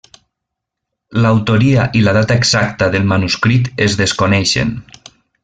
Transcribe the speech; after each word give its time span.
L'autoria 1.25 1.83
i 1.99 2.01
la 2.07 2.15
data 2.19 2.39
exacta 2.41 2.89
del 2.97 3.07
manuscrit 3.13 3.71
es 3.87 3.99
desconeixen. 4.01 4.75